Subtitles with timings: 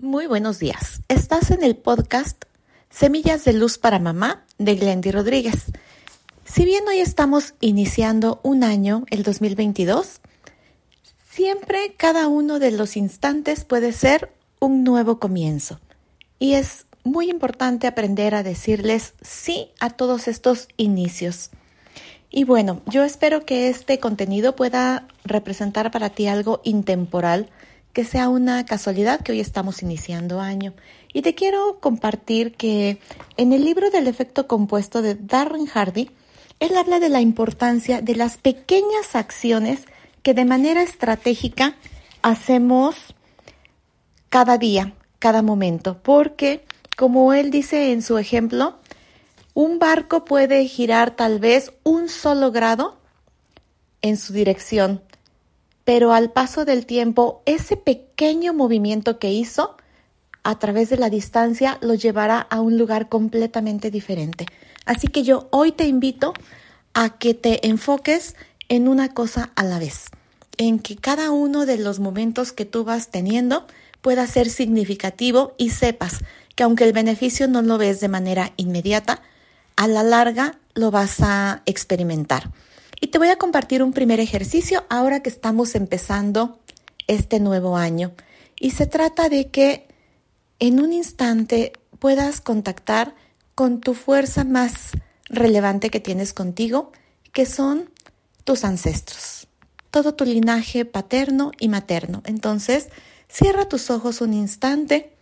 [0.00, 1.02] Muy buenos días.
[1.08, 2.44] Estás en el podcast
[2.88, 5.72] Semillas de Luz para Mamá de Glendy Rodríguez.
[6.44, 10.20] Si bien hoy estamos iniciando un año, el 2022,
[11.28, 15.80] siempre cada uno de los instantes puede ser un nuevo comienzo.
[16.38, 21.50] Y es muy importante aprender a decirles sí a todos estos inicios.
[22.30, 27.50] Y bueno, yo espero que este contenido pueda representar para ti algo intemporal
[27.92, 30.74] que sea una casualidad que hoy estamos iniciando año.
[31.12, 33.00] Y te quiero compartir que
[33.36, 36.10] en el libro del efecto compuesto de Darren Hardy,
[36.60, 39.86] él habla de la importancia de las pequeñas acciones
[40.22, 41.76] que de manera estratégica
[42.22, 43.14] hacemos
[44.28, 46.64] cada día, cada momento, porque
[46.96, 48.78] como él dice en su ejemplo,
[49.54, 52.98] un barco puede girar tal vez un solo grado
[54.02, 55.02] en su dirección,
[55.88, 59.78] pero al paso del tiempo, ese pequeño movimiento que hizo
[60.42, 64.44] a través de la distancia lo llevará a un lugar completamente diferente.
[64.84, 66.34] Así que yo hoy te invito
[66.92, 68.36] a que te enfoques
[68.68, 70.10] en una cosa a la vez,
[70.58, 73.66] en que cada uno de los momentos que tú vas teniendo
[74.02, 76.18] pueda ser significativo y sepas
[76.54, 79.22] que aunque el beneficio no lo ves de manera inmediata,
[79.76, 82.50] a la larga lo vas a experimentar.
[83.00, 86.58] Y te voy a compartir un primer ejercicio ahora que estamos empezando
[87.06, 88.12] este nuevo año.
[88.58, 89.86] Y se trata de que
[90.58, 93.14] en un instante puedas contactar
[93.54, 94.92] con tu fuerza más
[95.28, 96.92] relevante que tienes contigo,
[97.32, 97.90] que son
[98.44, 99.46] tus ancestros,
[99.90, 102.22] todo tu linaje paterno y materno.
[102.24, 102.88] Entonces,
[103.28, 105.12] cierra tus ojos un instante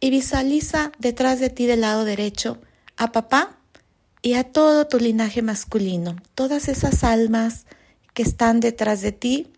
[0.00, 2.58] y visualiza detrás de ti del lado derecho
[2.96, 3.59] a papá
[4.22, 7.66] y a todo tu linaje masculino, todas esas almas
[8.14, 9.48] que están detrás de ti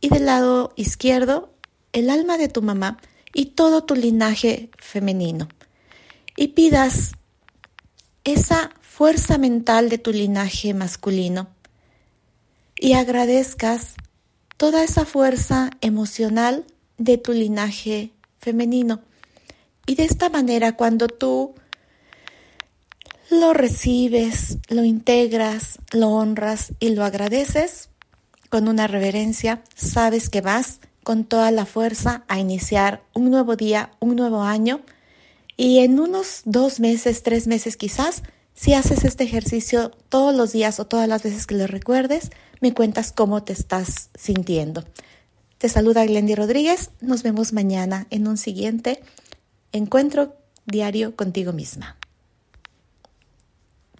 [0.00, 1.52] y del lado izquierdo
[1.92, 2.98] el alma de tu mamá
[3.34, 5.48] y todo tu linaje femenino.
[6.36, 7.12] Y pidas
[8.24, 11.48] esa fuerza mental de tu linaje masculino
[12.78, 13.94] y agradezcas
[14.56, 16.64] toda esa fuerza emocional
[16.98, 19.00] de tu linaje femenino.
[19.86, 21.54] Y de esta manera, cuando tú
[23.30, 27.88] lo recibes, lo integras, lo honras y lo agradeces
[28.48, 33.90] con una reverencia, sabes que vas con toda la fuerza a iniciar un nuevo día,
[33.98, 34.80] un nuevo año
[35.56, 38.22] y en unos dos meses, tres meses quizás,
[38.54, 42.74] si haces este ejercicio todos los días o todas las veces que lo recuerdes, me
[42.74, 44.84] cuentas cómo te estás sintiendo.
[45.58, 46.90] Te saluda Glendy Rodríguez.
[47.00, 49.00] Nos vemos mañana en un siguiente
[49.72, 51.96] encuentro diario contigo misma.